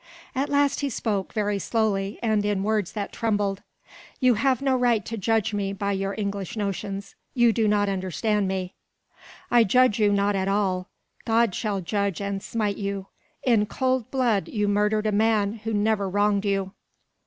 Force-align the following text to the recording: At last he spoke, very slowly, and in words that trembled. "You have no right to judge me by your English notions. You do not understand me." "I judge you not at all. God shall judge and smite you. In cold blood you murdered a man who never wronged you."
At 0.33 0.49
last 0.49 0.79
he 0.79 0.89
spoke, 0.89 1.31
very 1.31 1.59
slowly, 1.59 2.17
and 2.23 2.43
in 2.43 2.63
words 2.63 2.93
that 2.93 3.13
trembled. 3.13 3.61
"You 4.19 4.33
have 4.33 4.59
no 4.59 4.75
right 4.75 5.05
to 5.05 5.15
judge 5.15 5.53
me 5.53 5.73
by 5.73 5.91
your 5.91 6.15
English 6.17 6.57
notions. 6.57 7.13
You 7.35 7.53
do 7.53 7.67
not 7.67 7.87
understand 7.87 8.47
me." 8.47 8.73
"I 9.51 9.63
judge 9.63 9.99
you 9.99 10.11
not 10.11 10.35
at 10.35 10.47
all. 10.47 10.87
God 11.23 11.53
shall 11.53 11.81
judge 11.81 12.19
and 12.19 12.41
smite 12.41 12.77
you. 12.77 13.09
In 13.43 13.67
cold 13.67 14.09
blood 14.09 14.47
you 14.47 14.67
murdered 14.67 15.05
a 15.05 15.11
man 15.11 15.61
who 15.65 15.71
never 15.71 16.09
wronged 16.09 16.45
you." 16.45 16.71